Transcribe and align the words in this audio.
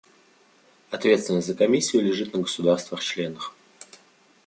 Ответственность 0.89 1.45
за 1.45 1.53
Комиссию 1.53 2.01
лежит 2.01 2.33
на 2.33 2.39
государствах-членах. 2.41 3.53